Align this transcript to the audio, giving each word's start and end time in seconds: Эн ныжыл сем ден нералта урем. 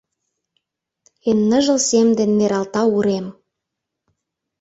Эн 1.29 1.39
ныжыл 1.49 1.79
сем 1.89 2.07
ден 2.17 2.31
нералта 2.39 2.81
урем. 2.95 3.25